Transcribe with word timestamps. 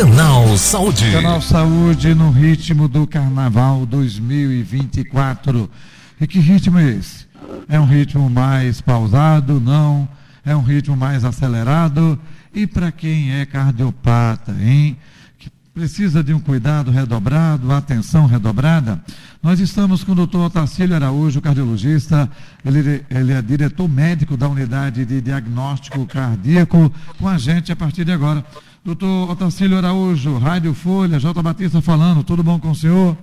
Canal 0.00 0.56
Saúde. 0.56 1.12
Canal 1.12 1.42
Saúde 1.42 2.14
no 2.14 2.30
ritmo 2.30 2.88
do 2.88 3.06
Carnaval 3.06 3.84
2024. 3.84 5.70
E 6.18 6.26
que 6.26 6.38
ritmo 6.38 6.78
é 6.78 6.88
esse? 6.88 7.26
É 7.68 7.78
um 7.78 7.84
ritmo 7.84 8.30
mais 8.30 8.80
pausado? 8.80 9.60
Não. 9.60 10.08
É 10.42 10.56
um 10.56 10.62
ritmo 10.62 10.96
mais 10.96 11.22
acelerado? 11.22 12.18
E 12.54 12.66
para 12.66 12.90
quem 12.90 13.34
é 13.34 13.44
cardiopata, 13.44 14.56
hein? 14.58 14.96
Que 15.38 15.50
precisa 15.74 16.24
de 16.24 16.32
um 16.32 16.40
cuidado 16.40 16.90
redobrado, 16.90 17.70
atenção 17.70 18.24
redobrada? 18.24 19.04
Nós 19.42 19.60
estamos 19.60 20.02
com 20.02 20.12
o 20.12 20.14
doutor 20.14 20.46
Otacílio 20.46 20.96
Araújo, 20.96 21.42
cardiologista. 21.42 22.26
Ele, 22.64 23.04
ele 23.10 23.32
é 23.34 23.42
diretor 23.42 23.86
médico 23.86 24.34
da 24.34 24.48
unidade 24.48 25.04
de 25.04 25.20
diagnóstico 25.20 26.06
cardíaco, 26.06 26.90
com 27.18 27.28
a 27.28 27.36
gente 27.36 27.70
a 27.70 27.76
partir 27.76 28.06
de 28.06 28.12
agora. 28.12 28.42
Doutor 28.82 29.30
Otacílio 29.30 29.76
Araújo, 29.76 30.38
Rádio 30.38 30.72
Folha, 30.72 31.18
J. 31.18 31.42
Batista 31.42 31.82
falando, 31.82 32.24
tudo 32.24 32.42
bom 32.42 32.58
com 32.58 32.70
o 32.70 32.74
senhor? 32.74 33.14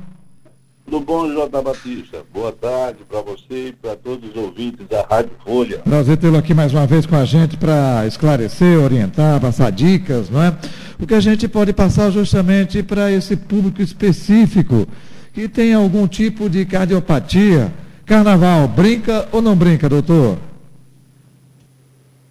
Tudo 0.86 1.00
bom, 1.00 1.28
J. 1.34 1.62
Batista? 1.64 2.24
Boa 2.32 2.52
tarde 2.52 3.00
para 3.10 3.22
você 3.24 3.70
e 3.70 3.74
para 3.74 3.96
todos 3.96 4.30
os 4.30 4.36
ouvintes 4.36 4.88
da 4.88 5.02
Rádio 5.02 5.32
Folha. 5.44 5.80
Prazer 5.80 6.16
tê-lo 6.18 6.38
aqui 6.38 6.54
mais 6.54 6.72
uma 6.72 6.86
vez 6.86 7.08
com 7.08 7.16
a 7.16 7.26
gente 7.26 7.58
para 7.58 8.06
esclarecer, 8.06 8.80
orientar, 8.80 9.42
passar 9.42 9.72
dicas, 9.72 10.30
não 10.30 10.44
é? 10.44 10.56
O 11.00 11.08
que 11.08 11.16
a 11.16 11.20
gente 11.20 11.48
pode 11.48 11.74
passar 11.74 12.12
justamente 12.12 12.84
para 12.84 13.12
esse 13.12 13.36
público 13.36 13.82
específico 13.82 14.88
que 15.34 15.50
tem 15.50 15.74
algum 15.74 16.08
tipo 16.08 16.48
de 16.48 16.66
cardiopatia. 16.66 17.74
Carnaval, 18.06 18.68
brinca 18.68 19.28
ou 19.32 19.42
não 19.42 19.56
brinca, 19.56 19.90
doutor? 19.90 20.38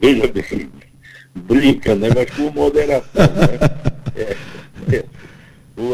Veja 0.01 0.29
bem, 0.29 0.71
brinca, 1.37 1.95
né? 1.95 2.09
Mas 2.15 2.31
com 2.31 2.51
moderação, 2.51 3.27
né? 3.27 3.87
É, 4.17 4.97
é. 4.97 5.05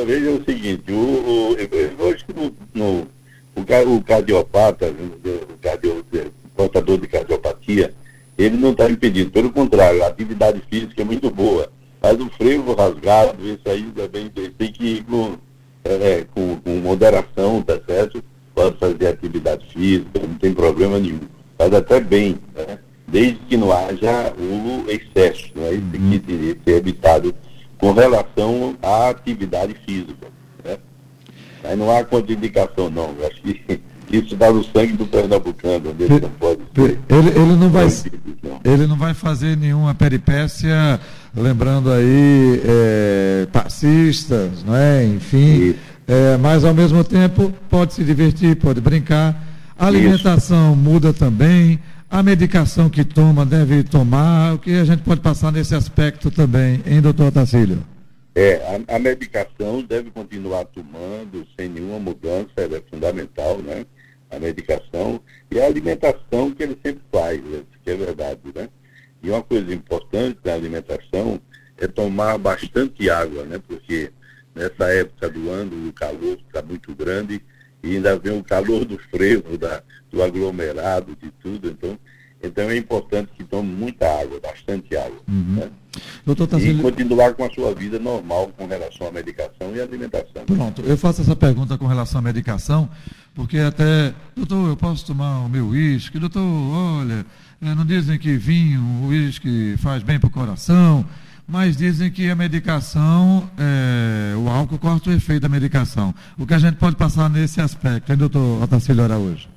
Veja 0.07 0.31
o 0.31 0.45
seguinte, 0.45 0.93
o, 0.93 0.95
o, 0.95 1.57
eu 1.59 2.15
acho 2.15 2.25
que 2.25 2.33
no, 2.33 2.55
no, 2.73 3.09
o, 3.57 3.97
o 3.97 4.05
cardiopata, 4.05 4.87
o, 4.87 5.59
cardio, 5.61 6.05
o 6.13 6.51
portador 6.51 6.99
de 6.99 7.09
cardiopatia, 7.09 7.93
ele 8.39 8.57
não 8.57 8.71
está 8.71 8.89
impedido, 8.89 9.33
pelo 9.33 9.51
contrário, 9.51 10.05
a 10.05 10.07
atividade 10.07 10.63
física 10.71 11.03
é 11.03 11.05
muito 11.05 11.31
boa. 11.31 11.69
Mas 12.01 12.21
o 12.21 12.29
freio 12.31 12.65
rasgado, 12.75 13.45
isso 13.47 13.63
aí 13.67 13.83
também 13.95 14.29
tem 14.31 14.73
que 14.73 14.85
ir 14.85 15.05
com, 15.05 15.37
é, 15.85 16.25
com, 16.35 16.57
com 16.57 16.77
moderação, 16.77 17.63
tá 17.63 17.79
certo? 17.87 18.23
Pode 18.55 18.77
fazer 18.79 19.09
atividade 19.09 19.67
física, 19.73 20.21
não 20.21 20.35
tem 20.35 20.53
problema 20.53 20.99
nenhum. 20.99 21.21
Faz 21.59 21.73
até 21.73 22.01
bem, 22.01 22.39
né? 22.55 22.79
Desde 23.13 23.39
que 23.47 23.59
não 23.59 23.71
haja 23.71 24.33
o 24.39 24.91
excesso, 24.91 25.51
né? 25.55 25.75
isso 25.75 26.11
que 26.11 26.19
teria 26.21 26.55
que 26.55 26.61
ser 26.65 26.77
evitado 26.79 27.35
com 27.77 27.93
relação 27.93 28.75
à 28.83 29.11
atividade 29.11 29.77
física. 29.87 30.29
Né? 30.65 30.79
Aí 31.63 31.77
não 31.77 31.95
há 31.95 32.03
contraindicação, 32.03 32.89
não. 32.89 33.15
Eu 33.19 33.27
acho 33.27 33.43
que 33.43 33.81
isso 34.11 34.35
dá 34.35 34.51
no 34.51 34.65
sangue 34.65 34.95
do 34.95 35.05
pernambucano, 35.05 35.91
onde 35.91 36.05
ele 36.05 36.21
não 36.21 36.31
pode 36.31 36.63
ser. 36.75 36.99
Ele, 37.11 37.29
ele, 37.29 37.57
não 37.57 37.69
vai, 37.69 37.87
ele 38.65 38.87
não 38.87 38.97
vai 38.97 39.13
fazer 39.13 39.59
nenhuma 39.59 39.95
peripécia, 39.95 40.99
lembrando 41.37 41.93
aí, 41.93 42.63
é, 42.65 43.47
passistas, 43.53 44.65
não 44.65 44.75
é? 44.75 45.05
enfim. 45.05 45.75
É, 46.09 46.39
mas 46.39 46.65
ao 46.65 46.73
mesmo 46.73 47.05
tempo 47.05 47.53
pode 47.69 47.93
se 47.93 48.03
divertir, 48.03 48.57
pode 48.57 48.81
brincar. 48.81 49.53
A 49.79 49.87
alimentação 49.87 50.73
Isso. 50.73 50.81
muda 50.81 51.13
também. 51.13 51.79
A 52.13 52.23
medicação 52.23 52.91
que 52.91 53.07
toma 53.07 53.47
deve 53.47 53.83
tomar, 53.83 54.53
o 54.53 54.59
que 54.59 54.71
a 54.73 54.85
gente 54.85 55.03
pode 55.03 55.23
passar 55.23 55.51
nesse 55.51 55.75
aspecto 55.75 56.31
também, 56.31 56.83
hein, 56.87 57.01
doutor 57.01 57.33
Tacílio? 57.33 57.83
É, 58.35 58.57
a, 58.87 58.97
a, 58.97 58.99
medicação 58.99 59.83
deve 59.83 60.11
continuar 60.11 60.67
tomando 60.67 61.47
sem 61.59 61.71
nenhuma 61.71 61.99
mudança, 61.99 62.53
é 62.59 62.83
fundamental, 62.91 63.63
né? 63.63 63.87
A 64.31 64.39
medicação 64.39 65.23
e 65.51 65.59
a 65.59 65.65
alimentação 65.65 66.51
que 66.51 66.63
ele 66.63 66.77
sempre 66.85 67.03
faz, 67.11 67.43
né? 67.43 67.63
que 67.83 67.91
é 67.91 67.97
verdade, 67.97 68.41
né? 68.55 68.69
E 69.23 69.31
uma 69.31 69.43
coisa 69.43 69.73
importante 69.73 70.39
da 70.45 70.53
alimentação 70.53 71.41
é 71.79 71.87
tomar 71.87 72.37
bastante 72.37 73.09
água, 73.09 73.45
né? 73.45 73.59
Porque 73.67 74.11
nessa 74.55 74.85
época 74.93 75.31
do 75.31 75.49
ano 75.49 75.89
o 75.89 75.93
calor 75.95 76.37
está 76.47 76.61
muito 76.61 76.95
grande 76.95 77.41
e 77.83 77.97
ainda 77.97 78.19
vem 78.19 78.39
o 78.39 78.45
calor 78.45 78.85
do 78.85 78.99
frevo, 78.99 79.59
da, 79.59 79.83
do 80.11 80.23
aglomerado, 80.23 81.17
de 81.21 81.31
tudo. 81.43 81.69
Então, 81.69 81.99
então 82.43 82.71
é 82.71 82.77
importante 82.77 83.31
que 83.37 83.45
tome 83.45 83.73
muita 83.73 84.07
água, 84.21 84.41
bastante 84.41 84.97
água. 84.97 85.21
Uhum. 85.29 85.57
Né? 85.57 85.71
Doutor 86.25 86.49
E 86.61 86.75
continuar 86.79 87.35
com 87.35 87.45
a 87.45 87.51
sua 87.51 87.75
vida 87.75 87.99
normal 87.99 88.51
com 88.57 88.67
relação 88.67 89.07
à 89.07 89.13
medicação 89.13 89.75
e 89.75 89.81
alimentação. 89.81 90.45
Pronto, 90.47 90.83
eu 90.83 90.97
faço 90.97 91.21
essa 91.21 91.37
pergunta 91.37 91.77
com 91.77 91.87
relação 91.87 92.19
à 92.21 92.23
medicação, 92.23 92.89
porque 93.35 93.59
até, 93.59 94.15
doutor, 94.35 94.71
eu 94.71 94.77
posso 94.77 95.07
tomar 95.07 95.41
o 95.41 95.49
meu 95.49 95.69
uísque? 95.69 96.19
Doutor, 96.19 96.41
olha, 96.41 97.27
eh, 97.61 97.75
não 97.75 97.85
dizem 97.85 98.19
que 98.19 98.37
vinho, 98.37 98.81
o 98.81 99.09
uísque 99.09 99.77
faz 99.79 100.03
bem 100.03 100.19
para 100.19 100.29
o 100.29 100.31
coração, 100.31 101.05
mas 101.53 101.77
dizem 101.77 102.11
que 102.11 102.31
a 102.31 102.35
medicação, 102.35 103.47
é, 103.59 104.35
o 104.35 104.49
álcool 104.49 104.79
corta 104.79 105.11
o 105.11 105.13
efeito 105.13 105.43
da 105.43 105.51
medicação. 105.51 106.15
O 106.39 106.47
que 106.47 106.55
a 106.55 106.59
gente 106.59 106.77
pode 106.77 106.97
passar 106.97 107.29
nesse 107.29 107.61
aspecto, 107.61 108.11
hein, 108.11 108.17
doutor 108.17 108.63
Otacílio 108.63 109.05
Araújo? 109.05 109.49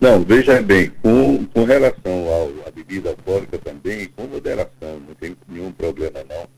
Não, 0.00 0.24
veja 0.24 0.62
bem, 0.62 0.90
com, 1.02 1.44
com 1.44 1.64
relação 1.64 2.12
ao, 2.26 2.48
à 2.66 2.70
bebida 2.74 3.10
alcoólica 3.10 3.58
também, 3.58 4.08
com 4.16 4.26
moderação, 4.26 4.98
não 5.06 5.14
tem 5.20 5.36
nenhum 5.46 5.70
problema 5.72 6.20
não. 6.26 6.48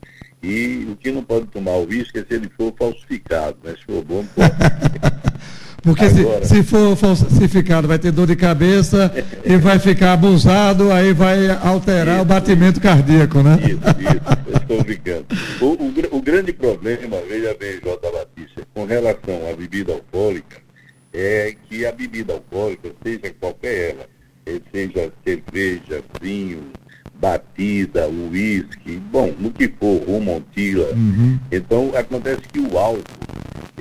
E 0.41 0.87
o 0.89 0.95
que 0.95 1.11
não 1.11 1.25
pode 1.25 1.47
tomar 1.47 1.73
o 1.73 1.85
uísque 1.85 2.19
é 2.19 2.21
se 2.21 2.35
ele 2.35 2.49
for 2.57 2.73
falsificado, 2.79 3.57
né? 3.61 3.75
Se 3.77 3.85
for 3.85 4.01
bom, 4.01 4.25
pode. 4.33 4.49
Porque 5.81 6.05
Agora... 6.05 6.45
se, 6.45 6.55
se, 6.55 6.63
for 6.63 6.95
falsificado, 6.95 7.87
vai 7.87 7.97
ter 7.97 8.11
dor 8.11 8.27
de 8.27 8.35
cabeça 8.35 9.11
e 9.45 9.57
vai 9.57 9.79
ficar 9.79 10.13
abusado, 10.13 10.91
aí 10.91 11.13
vai 11.13 11.49
alterar 11.49 12.15
isso, 12.15 12.23
o 12.23 12.25
batimento 12.25 12.81
cardíaco, 12.81 13.41
né? 13.41 13.57
Isso, 13.63 13.77
isso, 13.77 14.48
estou 14.69 14.83
brincando. 14.83 15.25
O, 15.59 15.65
o, 15.65 16.17
o, 16.17 16.21
grande 16.21 16.53
problema, 16.53 17.17
veja 17.27 17.55
bem, 17.55 17.79
J. 17.79 18.11
Batista, 18.11 18.67
com 18.73 18.85
relação 18.85 19.49
à 19.49 19.55
bebida 19.55 19.93
alcoólica, 19.93 20.57
é 21.11 21.55
que 21.67 21.85
a 21.85 21.91
bebida 21.91 22.33
alcoólica, 22.33 22.91
seja 23.03 23.33
qualquer 23.39 23.91
ela, 23.91 24.07
eh, 24.45 24.61
seja 24.71 25.11
cerveja, 25.25 26.03
vinho, 26.21 26.71
batida, 27.15 28.07
uísque, 28.07 28.97
bom, 29.11 29.33
no 29.39 29.51
que 29.51 29.67
for, 29.67 30.03
rumontila. 30.03 30.93
Uhum. 30.93 31.39
Então, 31.51 31.91
acontece 31.95 32.41
que 32.53 32.59
o 32.59 32.77
álcool, 32.77 33.03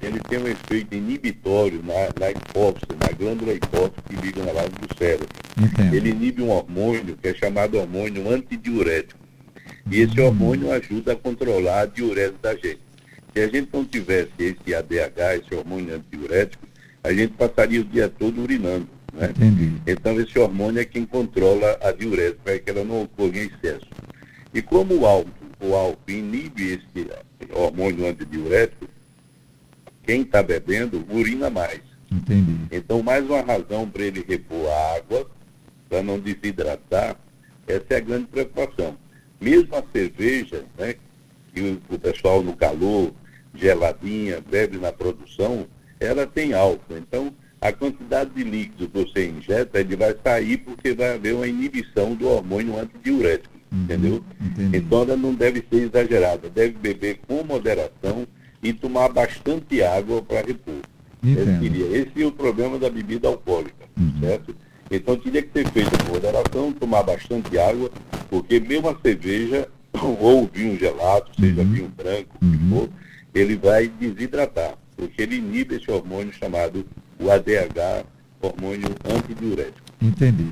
ele 0.00 0.20
tem 0.20 0.38
um 0.38 0.48
efeito 0.48 0.94
inibitório 0.94 1.82
na, 1.82 2.08
na 2.18 2.30
hipófise, 2.30 2.86
na 2.98 3.12
glândula 3.12 3.52
hipófise 3.52 4.02
que 4.08 4.16
liga 4.16 4.42
na 4.42 4.52
base 4.54 4.70
do 4.70 4.96
cérebro. 4.96 5.28
Entendo. 5.60 5.94
Ele 5.94 6.10
inibe 6.10 6.42
um 6.42 6.50
hormônio 6.50 7.16
que 7.20 7.28
é 7.28 7.34
chamado 7.34 7.78
hormônio 7.78 8.30
antidiurético. 8.30 9.27
E 9.90 10.00
esse 10.00 10.20
hormônio 10.20 10.70
ajuda 10.72 11.12
a 11.12 11.16
controlar 11.16 11.80
a 11.80 11.86
diurese 11.86 12.34
da 12.42 12.54
gente. 12.54 12.80
Se 13.32 13.40
a 13.40 13.48
gente 13.48 13.68
não 13.72 13.84
tivesse 13.84 14.30
esse 14.38 14.74
ADH, 14.74 15.42
esse 15.42 15.54
hormônio 15.54 15.94
antidiurético, 15.94 16.66
a 17.02 17.12
gente 17.12 17.32
passaria 17.34 17.80
o 17.80 17.84
dia 17.84 18.08
todo 18.08 18.42
urinando. 18.42 18.88
Né? 19.12 19.32
Então 19.86 20.20
esse 20.20 20.38
hormônio 20.38 20.80
é 20.80 20.84
quem 20.84 21.06
controla 21.06 21.78
a 21.82 21.92
diurese 21.92 22.36
para 22.44 22.58
que 22.58 22.70
ela 22.70 22.84
não 22.84 23.02
ocorra 23.02 23.38
em 23.38 23.46
excesso. 23.46 23.86
E 24.52 24.60
como 24.60 24.94
o 24.94 25.06
álcool, 25.06 25.30
o 25.60 25.74
álcool 25.74 26.10
inibe 26.10 26.72
esse 26.72 27.08
hormônio 27.52 28.06
antidiurético, 28.08 28.88
quem 30.02 30.22
está 30.22 30.42
bebendo 30.42 31.04
urina 31.10 31.50
mais. 31.50 31.80
Entendi. 32.10 32.56
Então, 32.70 33.02
mais 33.02 33.24
uma 33.26 33.42
razão 33.42 33.88
para 33.88 34.02
ele 34.02 34.24
repor 34.26 34.66
a 34.66 34.96
água, 34.96 35.30
para 35.88 36.02
não 36.02 36.18
desidratar, 36.18 37.16
essa 37.66 37.86
é 37.90 37.96
a 37.96 38.00
grande 38.00 38.26
preocupação. 38.26 38.96
Mesmo 39.40 39.74
a 39.76 39.82
cerveja, 39.92 40.64
né, 40.76 40.94
que 41.54 41.78
o 41.88 41.98
pessoal 41.98 42.42
no 42.42 42.56
calor, 42.56 43.12
geladinha, 43.54 44.40
bebe 44.40 44.78
na 44.78 44.92
produção, 44.92 45.66
ela 46.00 46.26
tem 46.26 46.52
álcool. 46.52 46.96
Então, 46.96 47.32
a 47.60 47.72
quantidade 47.72 48.30
de 48.30 48.44
líquido 48.44 48.88
que 48.88 48.98
você 48.98 49.28
injeta, 49.28 49.80
ele 49.80 49.96
vai 49.96 50.14
sair 50.22 50.58
porque 50.58 50.92
vai 50.92 51.14
haver 51.14 51.34
uma 51.34 51.46
inibição 51.46 52.14
do 52.14 52.28
hormônio 52.28 52.78
antidiurético, 52.78 53.54
uhum, 53.72 53.82
entendeu? 53.82 54.24
Entendi. 54.40 54.76
Então, 54.76 55.02
ela 55.02 55.16
não 55.16 55.34
deve 55.34 55.64
ser 55.68 55.88
exagerada, 55.88 56.48
deve 56.48 56.74
beber 56.78 57.20
com 57.26 57.42
moderação 57.42 58.26
e 58.62 58.72
tomar 58.72 59.08
bastante 59.08 59.82
água 59.82 60.22
para 60.22 60.46
repor. 60.46 60.80
Esse, 61.24 61.82
esse 61.96 62.22
é 62.22 62.26
o 62.26 62.32
problema 62.32 62.78
da 62.78 62.88
bebida 62.88 63.26
alcoólica, 63.26 63.86
uhum. 63.98 64.20
certo? 64.20 64.54
Então, 64.90 65.16
teria 65.16 65.42
que 65.42 65.52
ser 65.52 65.70
feito 65.70 65.90
com 66.04 66.12
moderação, 66.12 66.72
tomar 66.72 67.02
bastante 67.02 67.58
água, 67.58 67.90
porque 68.30 68.60
mesmo 68.60 68.88
a 68.88 68.96
cerveja 69.02 69.68
ou 70.20 70.44
o 70.44 70.50
vinho 70.52 70.78
gelado, 70.78 71.30
seja 71.38 71.60
uhum. 71.62 71.72
vinho 71.72 71.92
branco, 71.96 72.36
o 72.36 72.38
que 72.38 72.46
uhum. 72.46 72.70
for, 72.70 72.88
ele 73.34 73.56
vai 73.56 73.88
desidratar 73.88 74.74
porque 74.98 75.22
ele 75.22 75.36
inibe 75.36 75.76
esse 75.76 75.88
hormônio 75.90 76.32
chamado 76.32 76.84
o 77.20 77.30
ADH, 77.30 78.04
hormônio 78.42 78.88
antidiurético. 79.08 79.88
Entendi. 80.02 80.46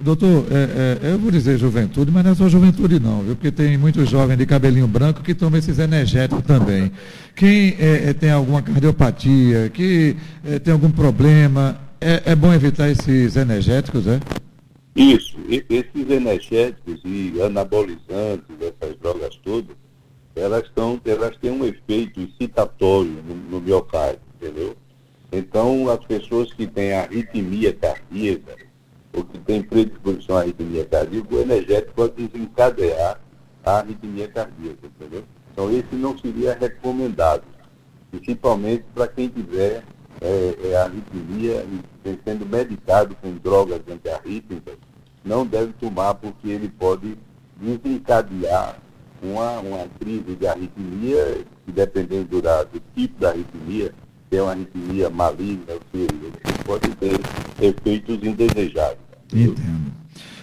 Doutor, 0.00 0.46
é, 0.50 0.98
é, 1.06 1.12
eu 1.12 1.18
vou 1.18 1.30
dizer 1.30 1.56
juventude, 1.58 2.10
mas 2.10 2.24
não 2.24 2.32
é 2.32 2.34
só 2.34 2.48
juventude 2.48 2.98
não, 3.00 3.22
viu? 3.22 3.36
Porque 3.36 3.50
tem 3.50 3.78
muitos 3.78 4.08
jovens 4.08 4.36
de 4.36 4.46
cabelinho 4.46 4.86
branco 4.88 5.22
que 5.22 5.34
tomam 5.34 5.58
esses 5.58 5.78
energéticos 5.78 6.44
também. 6.44 6.90
Quem 7.34 7.76
é, 7.78 8.10
é 8.10 8.12
tem 8.12 8.30
alguma 8.30 8.60
cardiopatia, 8.60 9.70
que 9.72 10.16
é, 10.44 10.58
tem 10.58 10.72
algum 10.72 10.90
problema, 10.90 11.80
é, 12.02 12.32
é, 12.32 12.34
bom 12.34 12.52
evitar 12.52 12.90
esses 12.90 13.36
energéticos, 13.36 14.06
é? 14.06 14.18
Isso. 14.96 15.36
Esses 15.48 16.10
energéticos 16.10 17.00
e 17.04 17.40
anabolizantes, 17.40 18.56
essas 18.60 18.98
drogas 18.98 19.36
todas, 19.36 19.76
elas, 20.34 20.68
tão, 20.74 21.00
elas 21.04 21.36
têm 21.36 21.52
um 21.52 21.64
efeito 21.64 22.20
excitatório 22.20 23.22
no, 23.26 23.34
no 23.34 23.60
miocárdio, 23.60 24.20
entendeu? 24.34 24.76
Então, 25.30 25.88
as 25.88 26.04
pessoas 26.04 26.52
que 26.52 26.66
têm 26.66 26.92
arritmia 26.92 27.72
cardíaca, 27.72 28.56
ou 29.12 29.24
que 29.24 29.38
têm 29.38 29.62
predisposição 29.62 30.36
à 30.36 30.40
arritmia 30.40 30.84
cardíaca, 30.84 31.34
o 31.34 31.40
energético 31.40 31.94
pode 31.94 32.26
desencadear 32.26 33.20
a 33.64 33.78
arritmia 33.78 34.28
cardíaca, 34.28 34.86
entendeu? 34.86 35.24
Então, 35.52 35.70
esse 35.70 35.94
não 35.94 36.18
seria 36.18 36.54
recomendado, 36.54 37.44
principalmente 38.10 38.84
para 38.94 39.06
quem 39.06 39.28
tiver 39.28 39.84
é, 40.22 40.56
é, 40.64 40.76
arritmia 40.76 41.66
e 42.04 42.18
sendo 42.24 42.46
medicado 42.46 43.14
com 43.20 43.32
drogas 43.36 43.80
antiarrítmicas, 43.90 44.76
não 45.24 45.44
deve 45.44 45.72
tomar 45.74 46.14
porque 46.14 46.48
ele 46.48 46.68
pode 46.68 47.16
desencadear 47.60 48.76
uma, 49.22 49.60
uma 49.60 49.86
crise 50.00 50.34
de 50.34 50.46
arritmia, 50.46 51.44
que 51.64 51.72
dependendo 51.72 52.24
do, 52.24 52.40
do 52.40 52.82
tipo 52.94 53.20
da 53.20 53.30
arritmia, 53.30 53.92
tem 54.30 54.40
uma 54.40 54.52
arritmia 54.52 55.10
maligna, 55.10 55.74
ou 55.74 55.80
seja, 55.92 56.32
pode 56.64 56.88
ter 56.96 57.20
efeitos 57.60 58.18
indesejados. 58.22 58.98
Entendo. 59.32 59.92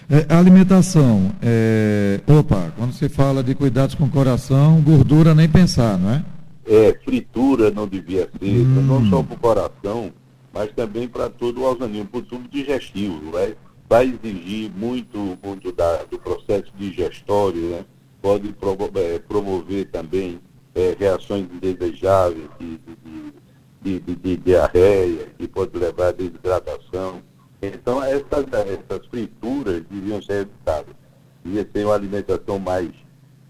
É, 0.08 0.34
alimentação, 0.34 1.32
é, 1.40 2.20
opa, 2.26 2.72
quando 2.76 2.92
se 2.92 3.08
fala 3.08 3.44
de 3.44 3.54
cuidados 3.54 3.94
com 3.94 4.04
o 4.04 4.10
coração, 4.10 4.80
gordura 4.80 5.34
nem 5.34 5.48
pensar, 5.48 5.96
não 5.96 6.10
é? 6.10 6.24
É, 6.70 6.96
fritura 7.04 7.68
não 7.72 7.88
devia 7.88 8.30
ser, 8.38 8.60
hum. 8.60 8.82
não 8.86 9.04
só 9.10 9.24
para 9.24 9.34
o 9.34 9.40
coração, 9.40 10.12
mas 10.52 10.70
também 10.72 11.08
para 11.08 11.28
todo 11.28 11.62
o 11.62 11.64
organismo, 11.64 12.06
para 12.06 12.20
o 12.20 12.22
tubo 12.22 12.48
digestivo, 12.48 13.32
vai, 13.32 13.56
vai 13.88 14.06
exigir 14.06 14.70
muito, 14.70 15.36
muito 15.42 15.72
da, 15.72 16.04
do 16.04 16.16
processo 16.16 16.70
digestório, 16.78 17.70
né? 17.70 17.84
pode 18.22 18.54
é, 18.94 19.18
promover 19.18 19.90
também 19.90 20.40
é, 20.72 20.96
reações 20.96 21.48
indesejáveis 21.52 22.48
de, 22.60 22.78
de, 22.78 23.32
de, 23.82 24.00
de, 24.00 24.14
de 24.14 24.36
diarreia, 24.36 25.26
que 25.36 25.48
pode 25.48 25.76
levar 25.76 26.08
a 26.08 26.12
desidratação. 26.12 27.20
Então, 27.60 28.00
essas, 28.00 28.46
essas 28.52 29.06
frituras 29.08 29.82
deviam 29.90 30.22
ser 30.22 30.42
evitadas. 30.42 30.94
Devia 31.44 31.68
ser 31.72 31.84
uma 31.84 31.94
alimentação 31.94 32.60
mais, 32.60 32.90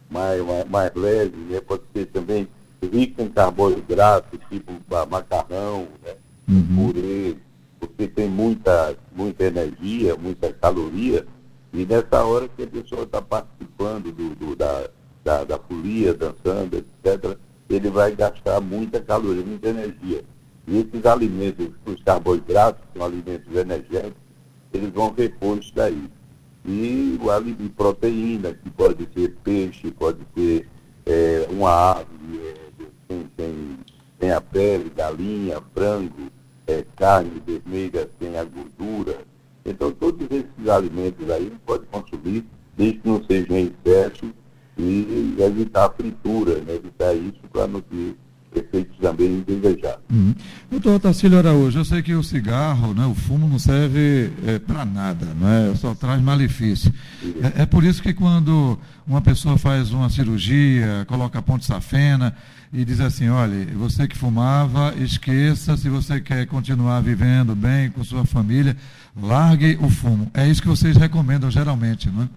mais, 0.08 0.43
mais, 0.43 0.64
mais 0.70 0.94
leve, 0.94 1.37
né? 1.37 1.61
pode 1.61 1.82
ser 1.93 2.06
também 2.06 2.49
rica 2.87 3.23
em 3.23 3.29
carboidrato, 3.29 4.38
tipo 4.50 4.73
macarrão, 5.09 5.88
né? 6.05 6.15
uhum. 6.49 6.93
purê, 6.93 7.37
porque 7.79 8.09
tem 8.09 8.29
muita, 8.29 8.97
muita 9.15 9.44
energia, 9.44 10.17
muita 10.17 10.53
caloria, 10.53 11.27
e 11.73 11.87
nessa 11.87 12.25
hora 12.25 12.49
que 12.49 12.62
a 12.62 12.67
pessoa 12.67 13.03
está 13.03 13.23
participando 13.23 14.12
do, 14.12 14.35
do, 14.35 14.56
da, 14.56 14.88
da, 15.23 15.44
da 15.44 15.59
folia, 15.59 16.12
dançando, 16.12 16.77
etc., 16.77 17.37
ele 17.69 17.88
vai 17.88 18.15
gastar 18.17 18.61
muita 18.61 19.00
caloria, 19.00 19.44
muita 19.44 19.69
energia. 19.69 20.25
E 20.67 20.79
esses 20.79 21.06
alimentos, 21.06 21.71
os 21.87 22.03
carboidratos, 22.03 22.83
que 22.83 22.99
são 22.99 23.06
alimentos 23.06 23.55
energéticos, 23.55 24.21
eles 24.73 24.91
vão 24.91 25.15
repor 25.17 25.59
isso 25.59 25.73
daí. 25.75 26.11
E 26.65 27.19
o 27.23 27.31
alimento 27.31 27.75
proteína, 27.76 28.53
que 28.53 28.69
pode 28.71 29.09
ser 29.15 29.37
peixe, 29.44 29.91
pode 29.93 30.19
ser 30.35 30.69
é, 31.06 31.47
uma 31.50 31.93
ave, 31.93 32.06
é, 32.35 32.55
tem, 33.11 33.27
tem, 33.37 33.79
tem, 34.21 34.31
a 34.31 34.41
pele, 34.41 34.89
galinha, 34.91 35.61
frango, 35.75 36.31
é, 36.67 36.85
carne 36.97 37.43
vermelha, 37.45 38.09
tem 38.21 38.39
a 38.39 38.45
gordura. 38.45 39.19
Então 39.65 39.91
todos 39.91 40.29
esses 40.31 40.69
alimentos 40.69 41.29
aí 41.29 41.53
pode 41.67 41.87
consumir, 41.87 42.45
desde 42.77 42.99
que 43.01 43.09
não 43.09 43.25
sejam 43.25 43.57
em 43.57 43.75
excesso 43.85 44.33
e 44.79 45.37
evitar 45.41 45.87
a 45.87 45.91
fritura, 45.91 46.61
né? 46.61 46.77
evitar 46.77 47.12
isso 47.15 47.41
para 47.53 47.67
não 47.67 47.81
ter 47.81 48.15
efeitos 48.55 48.97
também 48.99 49.44
indesejados. 49.49 50.00
Uhum. 50.11 50.35
Doutor 50.70 50.97
Otacílio 50.97 51.38
Araújo, 51.38 51.79
eu 51.79 51.85
sei 51.85 52.02
que 52.02 52.14
o 52.14 52.23
cigarro, 52.23 52.93
né, 52.94 53.06
o 53.06 53.14
fumo 53.14 53.49
não 53.49 53.58
serve 53.58 54.31
é, 54.47 54.58
para 54.58 54.85
nada, 54.85 55.26
né, 55.26 55.73
só 55.76 55.94
traz 55.94 56.20
malefício. 56.20 56.93
É, 57.43 57.62
é, 57.62 57.67
por 57.67 57.85
isso 57.85 58.02
que 58.02 58.12
quando 58.12 58.79
uma 59.06 59.20
pessoa 59.20 59.56
faz 59.56 59.93
uma 59.93 60.11
cirurgia, 60.11 61.05
coloca 61.06 61.38
a 61.38 61.43
ponte 61.43 61.64
safena 61.64 62.35
e 62.73 62.85
diz 62.85 63.00
assim, 63.00 63.29
olha, 63.29 63.67
você 63.75 64.06
que 64.06 64.17
fumava, 64.17 64.94
esqueça, 64.99 65.76
se 65.76 65.88
você 65.88 66.20
quer 66.20 66.47
continuar 66.47 67.00
vivendo 67.00 67.55
bem 67.55 67.91
com 67.91 68.02
sua 68.05 68.25
família, 68.25 68.76
largue 69.20 69.79
o 69.81 69.91
fumo. 69.91 70.31
É 70.35 70.49
isso 70.49 70.62
que 70.62 70.69
vocês 70.69 70.97
recomendam 70.97 71.50
geralmente, 71.50 72.08
não 72.11 72.25
é? 72.25 72.29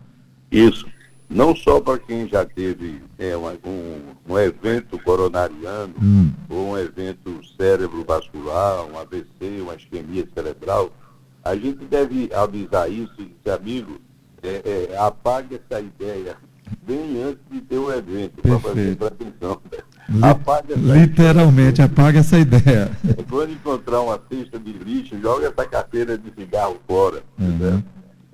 Isso 0.52 0.86
não 1.34 1.56
só 1.56 1.80
para 1.80 2.00
quem 2.00 2.28
já 2.28 2.46
teve 2.46 3.02
é, 3.18 3.36
um, 3.36 4.34
um, 4.34 4.38
evento 4.38 5.00
coronariano, 5.00 5.94
hum. 6.02 6.32
ou 6.50 6.72
um 6.72 6.78
evento 6.78 7.40
cérebro-vascular, 7.58 8.86
um 8.86 8.98
AVC, 8.98 9.62
uma 9.62 9.76
isquemia 9.76 10.28
cerebral, 10.34 10.92
a 11.44 11.56
gente 11.56 11.84
deve 11.86 12.30
avisar 12.34 12.90
isso 12.90 13.14
e 13.20 13.26
dizer, 13.26 13.52
amigo, 13.52 14.00
é, 14.42 14.90
é, 14.92 14.98
apague 14.98 15.56
essa 15.56 15.82
ideia 15.82 16.38
bem 16.86 17.22
antes 17.24 17.44
de 17.52 17.62
ter 17.62 17.78
o 17.78 17.92
evento, 17.92 18.42
para 18.42 18.60
fazer 18.60 18.98
atenção. 19.04 19.62
Apague 20.22 20.74
Literalmente, 20.76 21.82
ideia. 21.82 21.86
apaga 21.86 22.20
essa 22.20 22.38
ideia. 22.38 22.92
Quando 23.30 23.52
encontrar 23.52 24.02
uma 24.02 24.20
cesta 24.30 24.60
de 24.60 24.74
lixo, 24.74 25.20
joga 25.22 25.48
essa 25.48 25.66
carteira 25.66 26.18
de 26.18 26.32
cigarro 26.34 26.78
fora. 26.88 27.24
Uhum. 27.40 27.82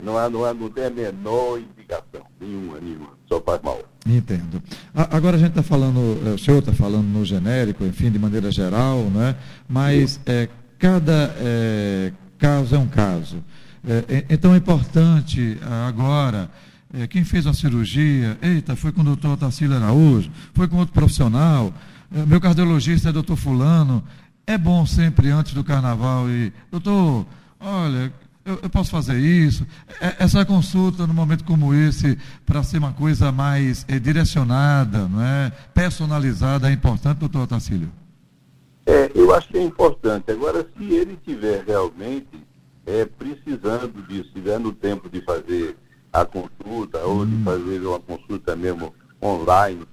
Não, 0.01 0.17
há, 0.17 0.29
não, 0.29 0.45
há, 0.45 0.53
não 0.53 0.69
tem 0.69 0.85
a 0.85 0.89
menor 0.89 1.59
indicação, 1.59 2.08
nenhuma, 2.39 2.79
nenhuma, 2.79 3.09
só 3.27 3.41
faz 3.41 3.61
mal. 3.61 3.81
Entendo. 4.05 4.61
agora 4.93 5.35
a 5.35 5.39
gente 5.39 5.49
está 5.49 5.63
falando, 5.63 6.21
é, 6.25 6.29
o 6.31 6.37
senhor 6.37 6.59
está 6.59 6.73
falando 6.73 7.05
no 7.05 7.23
genérico, 7.25 7.85
enfim, 7.85 8.09
de 8.09 8.17
maneira 8.17 8.51
geral, 8.51 9.03
né? 9.03 9.35
mas 9.67 10.19
é, 10.25 10.47
cada 10.77 11.35
é, 11.37 12.11
caso 12.37 12.75
é 12.75 12.79
um 12.79 12.87
caso. 12.87 13.43
É, 13.87 14.25
então 14.29 14.53
é 14.53 14.57
importante 14.57 15.57
agora, 15.87 16.49
é, 16.93 17.07
quem 17.07 17.23
fez 17.23 17.45
a 17.45 17.53
cirurgia, 17.53 18.37
eita, 18.41 18.75
foi 18.75 18.91
com 18.91 19.01
o 19.01 19.03
doutor 19.03 19.37
Tarsila 19.37 19.75
Araújo, 19.75 20.31
foi 20.53 20.67
com 20.67 20.77
outro 20.77 20.93
profissional, 20.93 21.73
é, 22.11 22.25
meu 22.25 22.41
cardiologista 22.41 23.09
é 23.09 23.11
doutor 23.11 23.35
fulano, 23.35 24.03
é 24.47 24.57
bom 24.57 24.85
sempre 24.85 25.29
antes 25.29 25.53
do 25.53 25.63
carnaval 25.63 26.27
e, 26.29 26.51
doutor, 26.71 27.27
olha, 27.59 28.11
eu, 28.49 28.59
eu, 28.63 28.69
posso 28.69 28.89
fazer 28.89 29.17
isso. 29.17 29.65
É, 30.01 30.23
essa 30.23 30.43
consulta, 30.45 31.05
num 31.05 31.13
momento 31.13 31.43
como 31.43 31.73
esse, 31.73 32.17
para 32.45 32.63
ser 32.63 32.79
uma 32.79 32.93
coisa 32.93 33.31
mais 33.31 33.85
é, 33.87 33.99
direcionada, 33.99 35.07
não 35.07 35.21
é? 35.21 35.51
personalizada, 35.73 36.69
é 36.69 36.73
importante, 36.73 37.19
doutor 37.19 37.43
Otacílio? 37.43 37.91
É, 38.85 39.11
eu 39.13 39.33
acho 39.33 39.47
que 39.49 39.57
é 39.57 39.63
importante. 39.63 40.31
Agora, 40.31 40.67
se 40.77 40.83
ele 40.83 41.17
tiver 41.23 41.63
realmente 41.63 42.43
é, 42.85 43.05
precisando 43.05 44.01
disso, 44.07 44.27
estiver 44.27 44.59
no 44.59 44.73
tempo 44.73 45.09
de 45.09 45.21
fazer 45.21 45.77
a 46.11 46.25
consulta, 46.25 47.05
hum. 47.05 47.19
ou 47.19 47.25
de 47.25 47.35
hum. 47.35 47.43
fazer 47.43 47.79
uma 47.81 47.99
consulta 47.99 48.55
mesmo 48.55 48.93
online, 49.21 49.85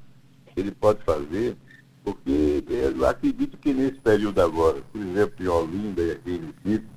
ele 0.57 0.71
pode 0.71 1.05
fazer, 1.05 1.57
porque 2.03 2.65
eu 2.69 3.07
acredito 3.07 3.59
que 3.59 3.75
nesse 3.75 4.01
período 4.01 4.41
agora, 4.41 4.81
por 4.91 5.01
exemplo, 5.01 5.45
em 5.45 5.49
Olinda 5.49 6.03
e 6.03 6.11
aqui 6.13 6.31
em 6.31 6.71
Recife, 6.71 6.96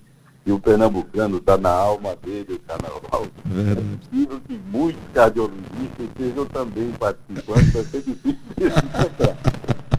e 0.49 0.51
o 0.51 0.59
pernambucano 0.59 1.37
está 1.37 1.57
na 1.57 1.69
alma 1.69 2.15
dele, 2.15 2.53
o 2.53 2.59
carnaval. 2.59 3.27
É 3.45 3.75
possível 3.75 4.41
que 4.47 4.59
muitos 4.71 5.01
cardiologistas 5.13 6.05
estejam 6.07 6.45
também 6.47 6.91
participando, 6.99 7.71
vai 7.71 7.83
ser 7.83 8.01
difícil 8.01 8.37
encontrar. 8.57 9.37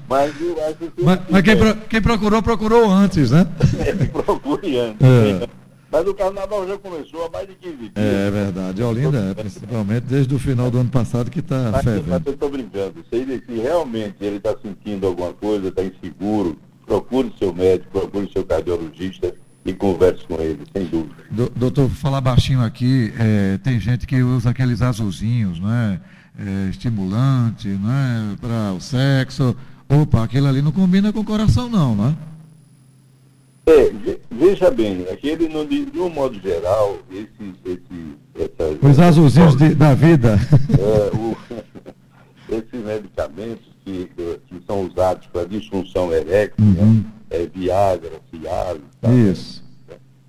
Mas 0.09 0.41
eu 0.41 0.67
acho 0.67 0.91
que. 0.91 1.05
Mas, 1.05 1.21
mas 1.31 1.43
quem, 1.43 1.57
pro, 1.57 1.77
quem, 1.89 2.03
procurou, 2.03 2.43
procurou 2.43 2.91
antes, 2.91 3.31
né? 3.31 3.47
É, 3.79 4.07
procure 4.07 4.77
antes. 4.77 5.01
É. 5.01 5.49
Mas 5.93 6.07
o 6.07 6.15
carnaval 6.15 6.67
já 6.67 6.79
começou 6.79 7.27
há 7.27 7.31
mais 7.31 7.49
de 7.49 7.55
15 7.55 7.77
dias. 7.77 7.93
É, 7.95 8.27
é 8.27 8.31
verdade. 8.31 8.83
Olinda 8.83 9.19
é, 9.19 9.35
principalmente 9.35 10.05
desde 10.05 10.35
o 10.35 10.39
final 10.39 10.69
do 10.69 10.79
ano 10.79 10.91
passado 10.91 11.31
que 11.31 11.39
está 11.39 11.81
fervendo. 11.81 12.09
Mas 12.09 12.27
eu 12.27 12.33
estou 12.33 12.51
brincando. 12.51 13.05
Se, 13.09 13.17
ele, 13.17 13.41
se 13.47 13.55
realmente 13.55 14.17
ele 14.21 14.37
está 14.37 14.57
sentindo 14.61 15.07
alguma 15.07 15.33
coisa, 15.33 15.69
está 15.69 15.83
inseguro, 15.83 16.57
procure 16.85 17.33
seu 17.39 17.53
médico, 17.53 17.91
procure 17.91 18.31
seu 18.33 18.45
cardiologista 18.45 19.33
e 19.71 19.75
converse 19.75 20.25
com 20.25 20.35
ele, 20.41 20.61
sem 20.77 20.85
dúvida. 20.87 21.15
doutor, 21.57 21.87
vou 21.87 21.97
falar 21.97 22.21
baixinho 22.21 22.63
aqui, 22.63 23.13
é, 23.19 23.59
tem 23.59 23.81
gente 23.81 24.07
que 24.07 24.23
usa 24.23 24.51
aqueles 24.51 24.83
azulzinhos, 24.83 25.59
não 25.59 25.73
é? 25.73 26.01
estimulante, 26.71 27.69
não 27.69 27.91
é? 27.91 28.37
Para 28.41 28.73
o 28.73 28.81
sexo. 28.81 29.55
Opa, 29.89 30.25
aquele 30.25 30.47
ali 30.47 30.63
não 30.63 30.73
combina 30.73 31.13
com 31.13 31.21
o 31.21 31.25
coração 31.25 31.69
não, 31.69 31.95
não 31.95 32.09
é? 32.09 32.15
É, 33.67 33.93
veja 34.31 34.71
bem, 34.71 35.07
aquele, 35.13 35.49
no, 35.49 35.67
de 35.67 35.99
um 35.99 36.09
modo 36.09 36.41
geral, 36.41 36.99
esse, 37.11 37.55
esse, 37.65 38.17
essa, 38.35 38.87
os 38.87 38.99
azulzinhos 38.99 39.55
de, 39.57 39.75
da 39.75 39.95
vida. 39.95 40.39
É, 40.79 41.17
o, 41.17 41.37
esses 42.49 42.85
medicamentos 42.85 43.67
que, 43.85 44.11
que 44.49 44.63
são 44.67 44.87
usados 44.87 45.27
para 45.27 45.45
disfunção 45.45 46.13
erétil, 46.13 46.55
uhum. 46.59 46.95
né? 46.95 47.05
É, 47.31 47.47
Viagra, 47.47 48.21
Cialis. 48.31 48.83
Isso. 49.31 49.65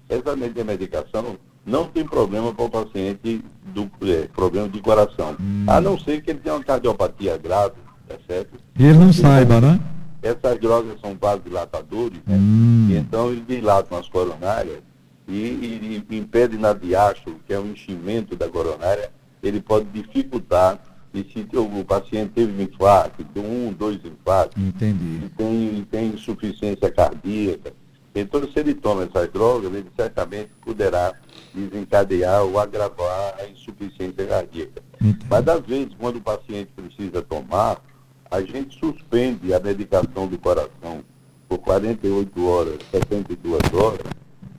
Essa 0.08 0.36
medicação 0.36 1.38
não 1.66 1.88
tem 1.88 2.06
problema 2.06 2.54
para 2.54 2.66
o 2.66 2.70
paciente 2.70 3.44
do 3.74 3.90
é, 4.02 4.28
problema 4.28 4.70
de 4.70 4.80
coração. 4.82 5.36
Hum. 5.40 5.66
A 5.68 5.82
não 5.82 5.98
ser 6.00 6.22
que 6.22 6.32
ele 6.32 6.40
tenha 6.40 6.56
uma 6.56 6.64
cardiopatia 6.64 7.38
grave, 7.38 7.76
tá 8.08 8.16
certo? 8.28 8.60
E 8.78 8.86
ele 8.86 8.98
não 8.98 9.14
saiba, 9.14 9.60
né? 9.62 9.80
Essas 10.22 10.60
drogas 10.60 11.00
são 11.02 11.18
vasodilatadores, 11.20 12.20
né? 12.28 12.38
Hum. 12.38 12.88
E 12.90 12.96
então 12.96 13.32
eles 13.32 13.46
dilatam 13.48 13.98
as 13.98 14.08
coronárias 14.08 14.80
e, 15.28 15.34
e, 15.34 16.06
e 16.10 16.18
impedem 16.18 16.60
na 16.60 16.74
diástole, 16.74 17.38
que 17.48 17.54
é 17.54 17.60
o 17.60 17.66
enchimento 17.66 18.36
da 18.36 18.50
coronária, 18.50 19.12
ele 19.42 19.62
pode 19.62 19.86
dificultar 19.86 20.80
e 21.14 21.24
se 21.24 21.46
o 21.58 21.86
paciente 21.86 22.32
teve 22.34 22.54
um 22.54 22.66
infarto, 22.66 23.26
um, 23.36 23.74
dois 23.74 24.00
infartos, 24.06 24.62
Entendi. 24.62 25.26
E 25.26 25.30
tem, 25.30 25.88
tem 25.92 26.08
insuficiência 26.14 26.90
cardíaca, 26.92 27.74
então 28.14 28.42
se 28.44 28.60
ele 28.60 28.74
toma 28.74 29.04
essas 29.04 29.30
drogas, 29.32 29.74
ele 29.74 29.90
certamente 29.96 30.50
poderá 30.62 31.14
desencadear 31.54 32.44
ou 32.44 32.60
agravar 32.60 33.36
a 33.40 33.48
insuficiência 33.48 34.26
cardíaca. 34.26 34.82
Entendi. 35.02 35.26
Mas 35.30 35.48
às 35.48 35.62
vezes, 35.62 35.94
quando 35.98 36.18
o 36.18 36.22
paciente 36.22 36.72
precisa 36.76 37.22
tomar, 37.22 37.82
a 38.30 38.42
gente 38.42 38.80
suspende 38.80 39.54
a 39.54 39.60
medicação 39.60 40.28
do 40.28 40.38
coração 40.38 41.04
por 41.48 41.60
48 41.60 42.48
horas, 42.48 42.78
72 42.92 43.60
horas, 43.74 44.08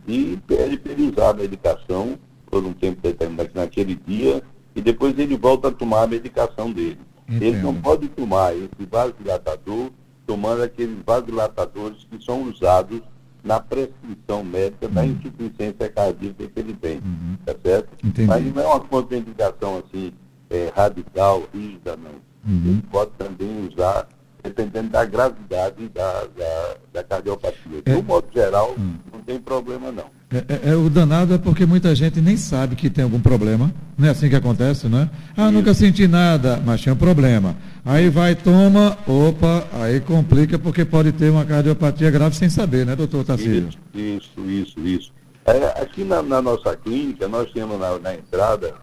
e 0.07 0.39
pede 0.47 0.77
para 0.79 0.93
ele 0.93 1.11
usar 1.11 1.31
a 1.31 1.35
medicação 1.35 2.19
por 2.51 2.65
um 2.65 2.73
tempo 2.75 3.01
determinado 3.01 3.51
naquele 3.55 3.95
dia 3.95 4.43
e 4.75 4.81
depois 4.81 5.19
ele 5.19 5.37
volta 5.37 5.69
a 5.69 5.73
tomar 5.73 6.03
a 6.03 6.07
medicação 6.07 6.73
dele. 6.73 6.99
Entendo. 7.29 7.43
Ele 7.43 7.63
não 7.63 7.75
pode 7.75 8.09
tomar 8.09 8.55
esse 8.55 8.87
vasodilatador 8.91 9.91
tomando 10.27 10.63
aqueles 10.63 10.97
vasodilatadores 11.05 12.07
que 12.11 12.25
são 12.25 12.43
usados 12.45 13.01
na 13.43 13.59
prescrição 13.59 14.45
médica 14.45 14.87
uhum. 14.87 14.93
da 14.93 15.05
insuficiência 15.05 15.89
cardíaca 15.89 16.47
que 16.47 16.61
ele 16.61 16.75
tem, 16.75 16.99
uhum. 16.99 17.37
tá 17.45 17.55
certo? 17.63 17.89
Entendi. 18.05 18.29
Mas 18.29 18.55
não 18.55 18.63
é 18.63 18.67
uma 18.67 18.81
contraindicação 18.81 19.83
assim, 19.85 20.13
é, 20.49 20.73
radical, 20.75 21.43
rígida, 21.53 21.97
não. 21.97 22.13
Uhum. 22.47 22.63
Ele 22.67 22.83
pode 22.91 23.11
também 23.13 23.69
usar 23.69 24.07
dependendo 24.43 24.91
da 24.91 25.05
gravidade 25.05 25.89
da, 25.89 26.25
da, 26.25 26.77
da 26.93 27.05
cardiopatia. 27.05 27.79
É. 27.85 27.91
De 27.91 27.97
um 27.97 28.03
modo 28.03 28.27
geral, 28.33 28.75
hum. 28.79 28.97
não 29.13 29.21
tem 29.21 29.39
problema 29.41 29.93
não. 29.93 30.07
É, 30.33 30.71
é, 30.71 30.71
é, 30.71 30.77
o 30.77 30.89
danado 30.89 31.35
é 31.35 31.39
porque 31.39 31.67
muita 31.67 31.95
gente 31.95 32.19
nem 32.19 32.39
sabe 32.39 32.75
que 32.75 32.89
tem 32.89 33.05
algum 33.05 33.21
problema. 33.21 33.73
Não 33.99 34.09
é 34.09 34.11
assim 34.11 34.31
que 34.31 34.35
acontece, 34.35 34.89
não 34.89 35.01
é? 35.01 35.11
Ah, 35.37 35.45
Isso. 35.45 35.53
nunca 35.53 35.75
senti 35.75 36.09
nada, 36.09 36.61
mas 36.65 36.81
tinha 36.81 36.95
um 36.95 36.97
problema. 36.97 37.55
Aí 37.85 38.09
vai, 38.09 38.35
toma, 38.35 38.97
opa, 39.07 39.67
aí 39.75 40.01
complica 40.01 40.59
porque 40.59 40.87
pode 40.87 41.13
ter 41.13 41.31
uma 41.31 41.45
cardiopatia 41.45 42.11
grave 42.11 42.35
sem 42.35 42.49
saber, 42.49 42.87
né, 42.87 42.97
doutor 42.97 43.25
Tarcísio? 43.25 43.69
Isso, 43.95 44.31
isso, 44.41 44.41
isso. 44.49 44.81
isso. 44.81 45.13
É, 45.45 45.83
aqui 45.83 46.03
na, 46.03 46.23
na, 46.23 46.41
nossa 46.41 46.75
clínica, 46.77 47.29
nós 47.29 47.51
temos 47.53 47.79
na, 47.79 47.99
na 47.99 48.15
entrada 48.15 48.75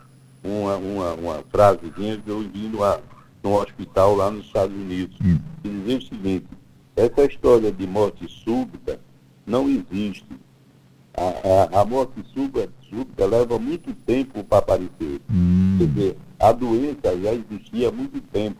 uma, 0.44 0.76
uma, 0.76 1.14
uma 1.14 1.44
frasezinha 1.50 2.18
que 2.18 2.30
eu 2.30 2.42
vi 2.42 2.68
numa, 2.68 3.00
num 3.42 3.54
hospital 3.54 4.16
lá 4.16 4.30
nos 4.30 4.46
Estados 4.46 4.76
Unidos, 4.76 5.18
hum. 5.24 5.40
que 5.64 5.70
dizia 5.70 5.98
o 5.98 6.02
seguinte, 6.02 6.46
essa 6.96 7.26
história 7.26 7.72
de 7.72 7.88
morte 7.88 8.28
súbita 8.44 9.00
não 9.48 9.68
existe 9.68 10.26
a, 11.20 11.78
a, 11.78 11.82
a 11.82 11.86
morte 11.86 12.24
súbita, 12.34 12.70
súbita 12.90 13.26
leva 13.26 13.60
muito 13.60 13.94
tempo 14.06 14.44
para 14.44 14.60
aparecer. 14.60 15.22
Hum. 15.30 15.76
Quer 15.78 15.88
dizer, 15.88 16.18
a 16.40 16.52
doença 16.54 17.20
já 17.22 17.34
existia 17.34 17.90
há 17.90 17.92
muito 17.92 18.22
tempo. 18.32 18.58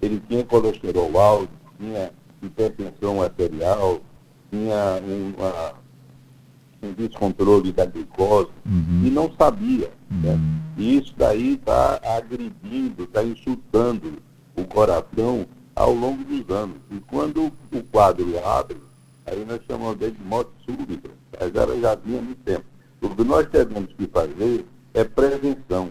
Ele 0.00 0.22
tinha 0.28 0.44
colesterol 0.44 1.18
alto, 1.18 1.50
tinha 1.78 2.12
hipertensão 2.40 3.20
arterial, 3.20 4.00
tinha 4.50 5.00
uma, 5.02 5.74
um 6.82 6.92
descontrole 6.92 7.72
da 7.72 7.84
glicose 7.84 8.50
uhum. 8.64 9.02
e 9.04 9.10
não 9.10 9.32
sabia. 9.36 9.90
Né? 10.10 10.34
Uhum. 10.34 10.60
E 10.76 10.98
isso 10.98 11.12
daí 11.16 11.54
está 11.54 12.00
agredindo, 12.16 13.04
está 13.04 13.24
insultando 13.24 14.14
o 14.56 14.64
coração 14.64 15.46
ao 15.74 15.92
longo 15.92 16.22
dos 16.24 16.48
anos. 16.54 16.76
E 16.90 17.00
quando 17.00 17.52
o 17.72 17.82
quadro 17.90 18.26
abre, 18.44 18.76
aí 19.26 19.44
nós 19.44 19.60
chamamos 19.66 19.98
de 19.98 20.12
morte 20.24 20.50
súbita 20.64 21.21
mas 21.38 21.54
ela 21.54 21.80
já 21.80 21.94
vinha 21.94 22.18
há 22.18 22.22
muito 22.22 22.42
tempo. 22.42 22.64
O 23.00 23.10
que 23.10 23.24
nós 23.24 23.48
temos 23.48 23.92
que 23.94 24.06
fazer 24.06 24.64
é 24.94 25.04
prevenção, 25.04 25.90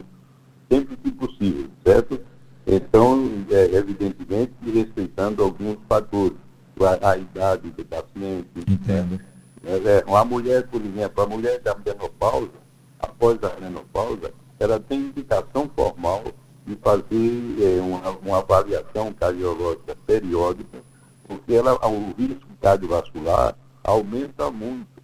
sempre 0.69 0.95
que 0.97 1.11
possível, 1.11 1.67
certo? 1.83 2.21
Então, 2.65 3.19
é, 3.49 3.75
evidentemente, 3.75 4.53
respeitando 4.63 5.43
alguns 5.43 5.77
fatores, 5.89 6.37
a, 6.79 7.11
a 7.11 7.17
idade 7.17 7.69
do 7.71 7.85
paciente. 7.85 8.49
Entendo. 8.67 9.19
Né? 9.61 9.71
É, 9.85 10.03
uma 10.07 10.23
mulher, 10.23 10.67
por 10.67 10.81
exemplo, 10.81 11.23
a 11.23 11.27
mulher 11.27 11.59
da 11.59 11.75
menopausa, 11.75 12.51
após 12.99 13.37
a 13.43 13.59
menopausa, 13.59 14.31
ela 14.59 14.79
tem 14.79 14.99
indicação 14.99 15.69
formal 15.75 16.23
de 16.65 16.75
fazer 16.77 17.55
é, 17.59 17.81
uma, 17.81 18.09
uma 18.19 18.37
avaliação 18.37 19.11
cardiológica 19.13 19.95
periódica, 20.05 20.79
porque 21.27 21.53
ela, 21.53 21.73
o 21.87 22.13
risco 22.17 22.47
cardiovascular 22.61 23.55
aumenta 23.83 24.51
muito 24.51 25.00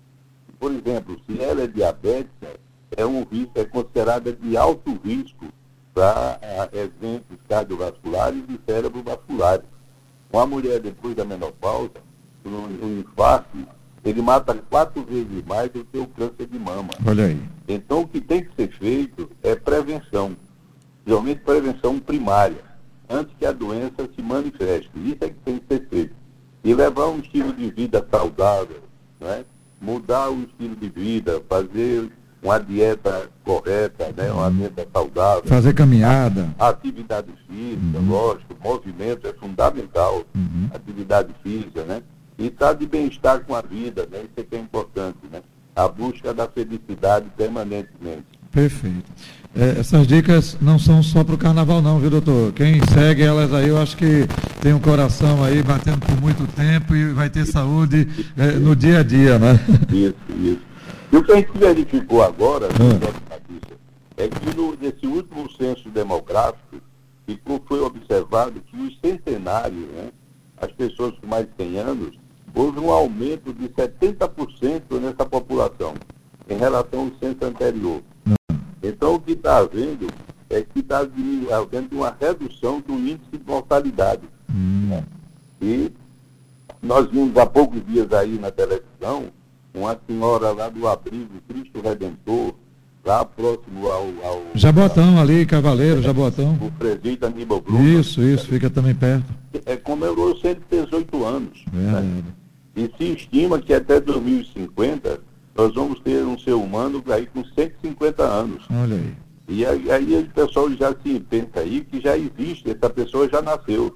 por 0.60 0.72
exemplo, 0.72 1.20
se 1.26 1.42
ela 1.42 1.64
é 1.64 1.68
diabética, 1.68 2.60
é 2.96 3.06
um 3.06 3.26
é 3.54 3.66
considerada 3.66 4.32
de 4.32 4.58
alto 4.58 5.00
risco 5.04 5.46
para 5.94 6.40
eventos 6.74 7.38
cardiovasculares 7.48 8.44
e 8.50 8.60
cérebro 8.66 9.04
vasculares. 9.04 9.66
Uma 10.32 10.46
mulher 10.46 10.80
depois 10.80 11.16
da 11.16 11.26
menopausa, 11.26 11.92
um 12.46 13.00
infarto, 13.00 13.58
ele 14.04 14.22
mata 14.22 14.54
quatro 14.54 15.04
vezes 15.04 15.44
mais 15.46 15.72
do 15.72 15.84
que 15.84 15.98
o 15.98 16.08
câncer 16.08 16.48
de 16.48 16.58
mama. 16.58 16.90
Olha 17.06 17.26
aí. 17.26 17.42
Então 17.68 18.02
o 18.02 18.08
que 18.08 18.22
tem 18.22 18.44
que 18.44 18.56
ser 18.56 18.72
feito 18.78 19.30
é 19.44 19.56
prevenção. 19.56 20.36
Geralmente 21.06 21.42
prevenção 21.42 22.00
primária, 22.00 22.64
antes 23.10 23.36
que 23.38 23.46
a 23.46 23.52
doença 23.52 24.08
se 24.16 24.22
manifeste. 24.22 24.90
Isso 24.96 25.18
é 25.22 25.30
que 25.30 25.40
tem 25.44 25.60
que 25.60 25.66
ser 25.68 25.88
feito. 25.88 26.16
E 26.64 26.74
levar 26.74 27.08
um 27.08 27.20
estilo 27.20 27.54
de 27.54 27.70
vida 27.72 28.06
saudável, 28.12 28.82
não 29.20 29.30
é? 29.30 29.44
Mudar 29.79 30.29
o 30.29 30.41
estilo 30.41 30.75
de 30.75 30.89
vida, 30.89 31.41
fazer 31.48 32.12
uma 32.41 32.60
dieta 32.60 33.29
correta, 33.43 34.13
né? 34.15 34.31
uma 34.31 34.48
uhum. 34.48 34.57
dieta 34.57 34.88
saudável. 34.93 35.43
Fazer 35.46 35.74
caminhada. 35.74 36.53
Atividade 36.60 37.31
física, 37.48 37.98
uhum. 37.98 38.10
lógico, 38.10 38.55
movimento 38.63 39.27
é 39.27 39.34
fundamental, 39.34 40.24
uhum. 40.36 40.69
atividade 40.74 41.34
física, 41.43 41.84
né? 41.84 42.01
E 42.38 42.48
estar 42.48 42.67
tá 42.67 42.74
de 42.74 42.86
bem-estar 42.86 43.41
com 43.41 43.55
a 43.55 43.62
vida, 43.62 44.07
né? 44.12 44.19
Isso 44.19 44.34
é 44.38 44.43
que 44.43 44.55
é 44.55 44.60
importante, 44.60 45.17
né? 45.31 45.41
A 45.75 45.88
busca 45.88 46.34
da 46.34 46.48
felicidade 46.48 47.27
permanentemente. 47.36 48.25
Perfeito. 48.51 49.12
É, 49.60 49.80
essas 49.80 50.06
dicas 50.06 50.56
não 50.62 50.78
são 50.78 51.02
só 51.02 51.24
para 51.24 51.34
o 51.34 51.38
carnaval 51.38 51.82
não, 51.82 51.98
viu, 51.98 52.12
doutor? 52.12 52.54
Quem 52.54 52.80
segue 52.94 53.24
elas 53.24 53.52
aí, 53.52 53.70
eu 53.70 53.78
acho 53.80 53.98
que 53.98 54.28
tem 54.62 54.72
um 54.72 54.80
coração 54.80 55.44
aí 55.44 55.64
batendo 55.64 56.00
por 56.00 56.22
muito 56.22 56.46
tempo 56.54 56.96
e 56.96 57.12
vai 57.12 57.28
ter 57.28 57.44
saúde 57.44 58.08
é, 58.38 58.52
no 58.52 58.76
dia 58.76 59.00
a 59.00 59.04
dia, 59.04 59.40
né? 59.40 59.60
Isso, 59.90 60.16
isso. 60.40 60.62
E 61.12 61.18
o 61.18 61.24
que 61.24 61.32
a 61.32 61.36
gente 61.38 61.58
verificou 61.58 62.22
agora, 62.22 62.68
ah. 62.68 63.42
é 64.18 64.28
que 64.28 64.56
no, 64.56 64.78
nesse 64.80 65.08
último 65.08 65.50
censo 65.54 65.90
demográfico, 65.90 66.78
e 67.28 67.40
foi 67.68 67.82
observado 67.82 68.62
que 68.62 68.78
os 68.78 68.96
centenários, 69.04 69.88
né, 69.96 70.10
as 70.62 70.72
pessoas 70.72 71.16
com 71.20 71.26
mais 71.26 71.48
de 71.48 71.52
100 71.58 71.80
anos, 71.80 72.20
houve 72.54 72.80
um 72.80 72.92
aumento 72.92 73.52
de 73.54 73.70
70% 73.70 75.00
nessa 75.02 75.26
população 75.26 75.96
em 76.48 76.58
relação 76.58 77.00
ao 77.00 77.12
censo 77.20 77.44
anterior. 77.44 78.04
Então, 78.81 79.15
o 79.15 79.19
que 79.19 79.31
está 79.31 79.57
havendo 79.57 80.07
é 80.50 80.62
que 80.62 80.79
está 80.79 81.00
havendo 81.00 81.96
uma 81.96 82.15
redução 82.19 82.81
do 82.81 82.93
índice 82.93 83.31
de 83.31 83.41
mortalidade. 83.46 84.24
Hum. 84.50 84.88
Né? 84.89 85.03
E 85.62 85.91
nós 86.81 87.10
vimos 87.10 87.36
há 87.38 87.46
poucos 87.46 87.86
dias 87.86 88.12
aí 88.13 88.38
na 88.39 88.51
televisão 88.51 89.31
uma 89.74 89.98
senhora 90.07 90.51
lá 90.51 90.69
do 90.69 90.88
abrigo 90.88 91.41
Cristo 91.48 91.81
Redentor, 91.81 92.55
lá 93.05 93.24
próximo 93.24 93.88
ao. 93.88 94.07
ao 94.24 94.43
Jabotão 94.55 95.19
ali, 95.19 95.46
Cavaleiro, 95.46 96.01
Jabotão. 96.01 96.57
O 96.62 96.72
presídio 96.72 97.27
Aníbal 97.27 97.62
Bruno. 97.62 97.88
Isso, 97.88 98.22
isso, 98.22 98.48
fica 98.48 98.69
também 98.69 98.96
perto. 98.96 99.25
É, 99.65 99.75
comemorou 99.75 100.36
118 100.38 101.25
anos. 101.25 101.63
Né? 101.72 102.24
E 102.75 102.91
se 102.98 103.13
estima 103.13 103.60
que 103.60 103.74
até 103.74 104.00
2050 104.00 105.19
nós 105.58 105.74
vamos 105.74 106.00
ter 106.02 106.24
um 106.24 106.38
ser 106.38 106.54
humano 106.54 107.04
aí 107.08 107.26
com 107.26 107.44
150 107.44 108.24
anos. 108.24 108.64
Olha 108.70 108.96
aí. 108.96 109.14
E 109.50 109.66
aí, 109.66 109.92
aí 109.92 110.20
o 110.20 110.34
pessoal 110.34 110.72
já 110.74 110.94
se 111.04 111.20
pensa 111.22 111.50
aí 111.56 111.86
que 111.90 112.00
já 112.00 112.16
existe, 112.16 112.70
essa 112.70 112.90
pessoa 112.90 113.28
já 113.28 113.42
nasceu. 113.42 113.96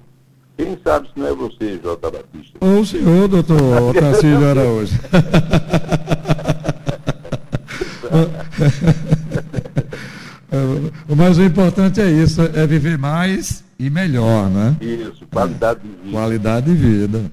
Quem 0.58 0.77
sabe 0.84 1.10
se 1.10 1.20
não 1.20 1.27
é 1.27 1.34
você, 1.34 1.77
J. 1.77 2.10
Batista? 2.10 2.58
Ou 2.60 2.80
o 2.80 2.86
senhor, 2.86 3.27
doutor 3.27 3.62
Otacílio 3.89 4.50
Araújo. 4.50 4.98
Mas 11.15 11.38
o 11.38 11.44
importante 11.44 12.01
é 12.01 12.10
isso, 12.10 12.41
é 12.41 12.65
viver 12.65 12.98
mais 12.98 13.63
e 13.80 13.89
melhor, 13.89 14.50
né? 14.50 14.75
Isso, 14.82 15.25
qualidade 15.32 15.80
de 15.82 15.88
vida. 15.88 16.12
Qualidade 16.12 16.65
de 16.65 16.74
vida. 16.74 17.32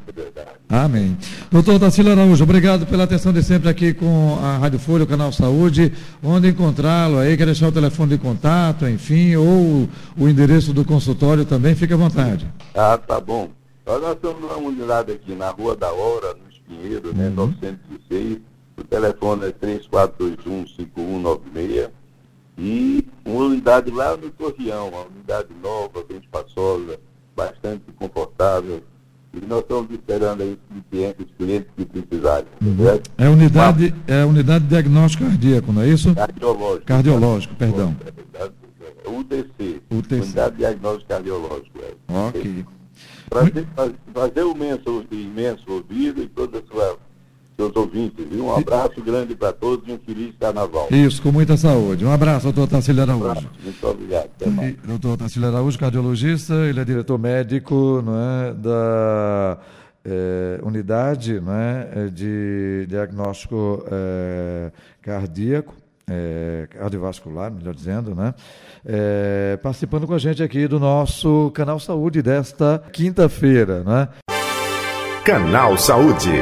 Amém. 0.68 1.16
Doutor 1.50 1.80
Tacílio 1.80 2.12
Araújo, 2.12 2.44
obrigado 2.44 2.86
pela 2.86 3.04
atenção 3.04 3.32
de 3.32 3.42
sempre 3.42 3.70
aqui 3.70 3.94
com 3.94 4.38
a 4.42 4.58
Rádio 4.58 4.78
Folha, 4.78 5.04
o 5.04 5.06
Canal 5.06 5.32
Saúde. 5.32 5.90
Onde 6.22 6.48
encontrá-lo 6.48 7.16
aí? 7.18 7.38
Quer 7.38 7.46
deixar 7.46 7.68
o 7.68 7.72
telefone 7.72 8.10
de 8.10 8.18
contato, 8.18 8.86
enfim, 8.86 9.34
ou 9.36 9.88
o 10.16 10.28
endereço 10.28 10.74
do 10.74 10.84
consultório 10.84 11.46
também, 11.46 11.74
fique 11.74 11.94
à 11.94 11.96
vontade. 11.96 12.46
Ah, 12.74 12.98
tá 12.98 13.18
bom. 13.18 13.48
Nós 13.86 14.02
estamos 14.12 14.42
numa 14.42 14.58
unidade 14.58 15.12
aqui 15.12 15.34
na 15.34 15.48
Rua 15.48 15.74
da 15.74 15.90
Hora, 15.90 16.34
no 16.34 16.50
Espinheiro, 16.50 17.14
né, 17.14 17.28
uhum. 17.28 17.54
906. 18.10 18.40
O 18.76 18.84
telefone 18.84 19.46
é 19.46 19.52
3421-5196. 19.52 21.88
E 22.58 23.08
uma 23.24 23.46
unidade 23.46 23.90
lá 23.90 24.14
no 24.16 24.30
Torreão, 24.30 24.88
uma 24.88 25.06
unidade 25.06 25.48
nova, 25.62 26.04
bem 26.06 26.18
espaçosa, 26.18 27.00
bastante 27.34 27.84
confortável. 27.98 28.82
E 29.42 29.46
nós 29.46 29.60
estamos 29.60 29.90
esperando 29.90 30.42
aí 30.42 30.58
os 30.70 30.82
clientes, 30.90 31.26
os 31.26 31.32
clientes 31.36 31.68
que 31.76 31.84
precisarem. 31.84 32.46
Uhum. 32.60 33.00
É 33.16 33.28
unidade, 33.28 33.94
é 34.06 34.24
unidade 34.24 34.64
de 34.64 34.70
diagnóstico 34.70 35.24
cardíaco, 35.24 35.72
não 35.72 35.82
é 35.82 35.88
isso? 35.88 36.14
Cardiológico. 36.14 36.86
Cardiológico, 36.86 37.54
perdão. 37.54 37.96
UTC. 39.06 39.82
UTC. 39.90 40.22
Unidade 40.22 40.50
de 40.52 40.58
diagnóstico 40.58 41.08
cardiológico. 41.08 41.78
É. 41.78 42.28
Ok. 42.28 42.64
Prazer, 43.30 43.66
fazer 44.14 44.42
o 44.42 44.52
imenso, 44.52 45.04
imenso 45.10 45.64
ouvido 45.70 46.22
e 46.22 46.28
toda 46.28 46.58
a 46.58 46.62
sua 46.62 46.98
seus 47.58 47.74
ouvintes. 47.74 48.24
Viu? 48.30 48.44
Um 48.46 48.56
abraço 48.56 49.02
grande 49.02 49.34
para 49.34 49.52
todos 49.52 49.86
e 49.88 49.92
um 49.92 49.98
feliz 49.98 50.32
carnaval. 50.38 50.86
Isso, 50.90 51.20
com 51.20 51.32
muita 51.32 51.56
saúde. 51.56 52.04
Um 52.04 52.12
abraço, 52.12 52.44
doutor 52.52 52.70
Tarsílio 52.70 53.02
Araújo. 53.02 53.24
Um 53.24 53.30
abraço, 53.30 53.48
muito 53.64 53.86
obrigado. 53.86 54.24
Até 54.24 54.46
mais. 54.46 54.70
E, 54.70 54.72
doutor 54.86 55.16
Tarsílio 55.16 55.48
Araújo, 55.48 55.78
cardiologista, 55.78 56.54
ele 56.54 56.78
é 56.78 56.84
diretor 56.84 57.18
médico 57.18 58.00
não 58.04 58.14
é, 58.14 58.54
da 58.54 59.58
é, 60.04 60.60
unidade 60.62 61.40
não 61.40 61.52
é, 61.52 62.08
de 62.12 62.86
diagnóstico 62.88 63.84
é, 63.90 64.70
cardíaco. 65.02 65.74
É, 66.10 66.66
cardiovascular, 66.70 67.52
melhor 67.52 67.74
dizendo, 67.74 68.14
né? 68.14 68.32
É, 68.82 69.58
participando 69.62 70.06
com 70.06 70.14
a 70.14 70.18
gente 70.18 70.42
aqui 70.42 70.66
do 70.66 70.80
nosso 70.80 71.50
Canal 71.50 71.78
Saúde 71.78 72.22
desta 72.22 72.82
quinta-feira, 72.94 73.84
né? 73.84 74.08
Canal 75.22 75.76
Saúde. 75.76 76.32